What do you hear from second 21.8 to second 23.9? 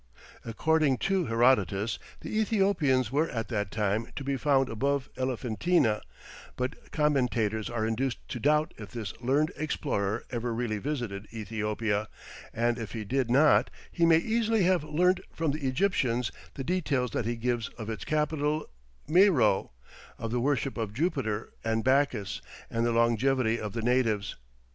Bacchus, and the longevity of the